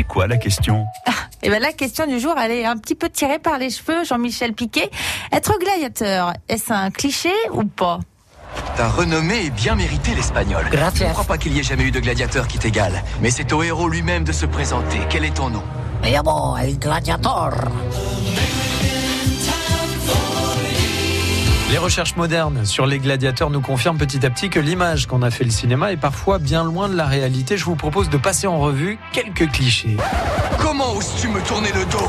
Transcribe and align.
C'est 0.00 0.06
quoi 0.06 0.26
la 0.26 0.38
question? 0.38 0.86
Et 1.42 1.50
bien 1.50 1.58
la 1.58 1.74
question 1.74 2.06
du 2.06 2.18
jour, 2.18 2.34
elle 2.42 2.52
est 2.52 2.64
un 2.64 2.78
petit 2.78 2.94
peu 2.94 3.10
tirée 3.10 3.38
par 3.38 3.58
les 3.58 3.68
cheveux, 3.68 4.02
Jean-Michel 4.02 4.54
Piquet. 4.54 4.90
Être 5.30 5.58
gladiateur, 5.58 6.32
est-ce 6.48 6.72
un 6.72 6.90
cliché 6.90 7.34
ou 7.52 7.64
pas? 7.64 8.00
Ta 8.78 8.88
renommée 8.88 9.44
est 9.44 9.50
bien 9.50 9.74
méritée, 9.74 10.14
l'Espagnol. 10.14 10.70
Je 10.72 11.04
ne 11.04 11.10
crois 11.10 11.24
pas 11.24 11.36
qu'il 11.36 11.52
y 11.52 11.60
ait 11.60 11.62
jamais 11.62 11.82
eu 11.82 11.90
de 11.90 12.00
gladiateur 12.00 12.48
qui 12.48 12.58
t'égale. 12.58 13.04
Mais 13.20 13.30
c'est 13.30 13.52
au 13.52 13.62
héros 13.62 13.90
lui-même 13.90 14.24
de 14.24 14.32
se 14.32 14.46
présenter. 14.46 15.00
Quel 15.10 15.26
est 15.26 15.34
ton 15.34 15.50
nom? 15.50 15.62
Me 16.02 16.08
llamo 16.08 16.56
el 16.56 16.78
gladiator. 16.78 17.52
Les 21.70 21.78
recherches 21.78 22.16
modernes 22.16 22.64
sur 22.64 22.84
les 22.84 22.98
gladiateurs 22.98 23.48
nous 23.48 23.60
confirment 23.60 23.96
petit 23.96 24.26
à 24.26 24.30
petit 24.30 24.50
que 24.50 24.58
l'image 24.58 25.06
qu'on 25.06 25.22
a 25.22 25.30
fait 25.30 25.44
le 25.44 25.50
cinéma 25.50 25.92
est 25.92 25.96
parfois 25.96 26.40
bien 26.40 26.64
loin 26.64 26.88
de 26.88 26.96
la 26.96 27.06
réalité. 27.06 27.56
Je 27.56 27.64
vous 27.64 27.76
propose 27.76 28.10
de 28.10 28.16
passer 28.16 28.48
en 28.48 28.58
revue 28.58 28.98
quelques 29.12 29.48
clichés. 29.52 29.96
Comment 30.58 30.96
oses-tu 30.96 31.28
me 31.28 31.40
tourner 31.42 31.70
le 31.72 31.84
dos? 31.84 32.08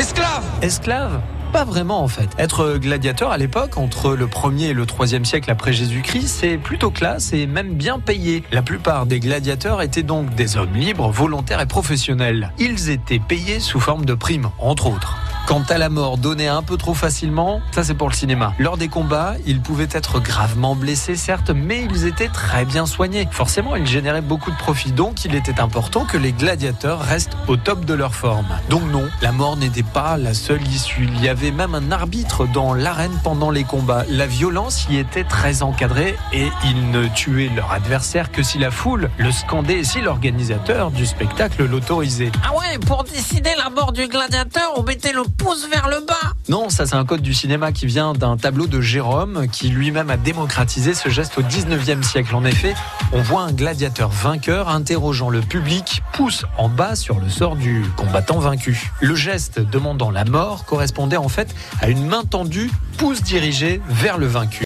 Esclave 0.00 0.44
Esclave? 0.62 1.20
Pas 1.52 1.64
vraiment 1.64 2.02
en 2.02 2.08
fait. 2.08 2.30
Être 2.38 2.78
gladiateur 2.78 3.30
à 3.30 3.38
l'époque, 3.38 3.76
entre 3.76 4.14
le 4.14 4.26
1er 4.26 4.70
et 4.70 4.72
le 4.72 4.84
3e 4.84 5.24
siècle 5.24 5.50
après 5.50 5.72
Jésus-Christ, 5.72 6.26
c'est 6.26 6.56
plutôt 6.56 6.90
classe 6.90 7.32
et 7.32 7.46
même 7.46 7.74
bien 7.74 8.00
payé. 8.00 8.42
La 8.50 8.62
plupart 8.62 9.06
des 9.06 9.20
gladiateurs 9.20 9.80
étaient 9.82 10.02
donc 10.02 10.34
des 10.34 10.56
hommes 10.56 10.74
libres, 10.74 11.12
volontaires 11.12 11.60
et 11.60 11.66
professionnels. 11.66 12.52
Ils 12.58 12.90
étaient 12.90 13.20
payés 13.20 13.60
sous 13.60 13.78
forme 13.78 14.06
de 14.06 14.14
primes, 14.14 14.50
entre 14.58 14.88
autres. 14.88 15.18
Quant 15.46 15.62
à 15.68 15.76
la 15.76 15.88
mort 15.88 16.18
donnée 16.18 16.48
un 16.48 16.62
peu 16.62 16.76
trop 16.76 16.94
facilement, 16.94 17.60
ça 17.72 17.82
c'est 17.82 17.94
pour 17.94 18.08
le 18.08 18.14
cinéma. 18.14 18.54
Lors 18.58 18.76
des 18.76 18.88
combats, 18.88 19.34
ils 19.44 19.60
pouvaient 19.60 19.88
être 19.90 20.20
gravement 20.20 20.76
blessés 20.76 21.16
certes, 21.16 21.50
mais 21.50 21.82
ils 21.82 22.06
étaient 22.06 22.28
très 22.28 22.64
bien 22.64 22.86
soignés. 22.86 23.28
Forcément, 23.30 23.74
ils 23.76 23.86
généraient 23.86 24.22
beaucoup 24.22 24.50
de 24.50 24.56
profit, 24.56 24.92
donc 24.92 25.24
il 25.24 25.34
était 25.34 25.60
important 25.60 26.04
que 26.04 26.16
les 26.16 26.32
gladiateurs 26.32 27.00
restent 27.00 27.36
au 27.48 27.56
top 27.56 27.84
de 27.84 27.94
leur 27.94 28.14
forme. 28.14 28.46
Donc 28.70 28.82
non, 28.90 29.08
la 29.20 29.32
mort 29.32 29.56
n'était 29.56 29.82
pas 29.82 30.16
la 30.16 30.32
seule 30.32 30.66
issue. 30.68 31.08
Il 31.12 31.22
y 31.22 31.28
avait 31.28 31.50
même 31.50 31.74
un 31.74 31.90
arbitre 31.90 32.46
dans 32.46 32.72
l'arène 32.72 33.18
pendant 33.24 33.50
les 33.50 33.64
combats. 33.64 34.04
La 34.08 34.26
violence 34.26 34.86
y 34.90 34.96
était 34.96 35.24
très 35.24 35.62
encadrée 35.62 36.16
et 36.32 36.48
ils 36.64 36.90
ne 36.90 37.08
tuaient 37.08 37.50
leur 37.54 37.72
adversaire 37.72 38.30
que 38.30 38.42
si 38.42 38.58
la 38.58 38.70
foule 38.70 39.10
le 39.18 39.32
scandait 39.32 39.80
et 39.80 39.84
si 39.84 40.00
l'organisateur 40.00 40.90
du 40.92 41.04
spectacle 41.04 41.64
l'autorisait. 41.66 42.30
Ah 42.44 42.56
ouais, 42.56 42.78
pour 42.86 43.04
décider 43.04 43.50
la 43.58 43.70
mort 43.70 43.92
du 43.92 44.06
gladiateur, 44.06 44.72
on 44.76 44.82
mettait 44.82 45.12
le 45.12 45.22
pouce 45.36 45.68
vers 45.68 45.88
le 45.88 46.04
bas. 46.06 46.34
Non, 46.48 46.68
ça 46.68 46.86
c'est 46.86 46.96
un 46.96 47.04
code 47.04 47.22
du 47.22 47.34
cinéma 47.34 47.72
qui 47.72 47.86
vient 47.86 48.12
d'un 48.12 48.36
tableau 48.36 48.66
de 48.66 48.80
Jérôme 48.80 49.46
qui 49.50 49.68
lui-même 49.68 50.10
a 50.10 50.16
démocratisé 50.16 50.94
ce 50.94 51.08
geste 51.08 51.38
au 51.38 51.42
19e 51.42 52.02
siècle. 52.02 52.34
En 52.34 52.44
effet, 52.44 52.74
on 53.12 53.22
voit 53.22 53.42
un 53.42 53.52
gladiateur 53.52 54.10
vainqueur 54.10 54.68
interrogeant 54.68 55.30
le 55.30 55.40
public, 55.40 56.02
pouce 56.12 56.44
en 56.58 56.68
bas 56.68 56.96
sur 56.96 57.20
le 57.20 57.28
sort 57.28 57.56
du 57.56 57.84
combattant 57.96 58.38
vaincu. 58.38 58.90
Le 59.00 59.14
geste 59.14 59.60
demandant 59.60 60.10
la 60.10 60.24
mort 60.24 60.64
correspondait 60.64 61.16
en 61.16 61.28
fait 61.28 61.54
à 61.80 61.88
une 61.88 62.06
main 62.06 62.24
tendue, 62.24 62.70
pouce 62.98 63.22
dirigé 63.22 63.80
vers 63.88 64.18
le 64.18 64.26
vaincu. 64.26 64.60